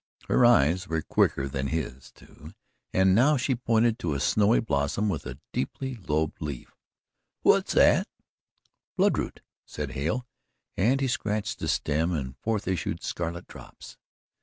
[0.27, 2.55] Her eyes were quicker than his, too,
[2.91, 6.75] and now she pointed to a snowy blossom with a deeply lobed leaf.
[7.43, 8.07] "Whut's that?"
[8.97, 10.25] "Bloodroot," said Hale,
[10.75, 13.95] and he scratched the stem and forth issued scarlet drops.